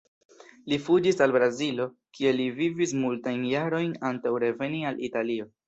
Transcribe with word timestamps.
Li 0.71 0.79
fuĝis 0.85 1.21
al 1.25 1.33
Brazilo 1.35 1.85
kie 2.19 2.33
li 2.39 2.49
vivis 2.61 2.97
multajn 3.03 3.47
jarojn 3.53 3.95
antaŭ 4.13 4.35
reveni 4.49 4.85
al 4.93 5.03
Italio. 5.13 5.51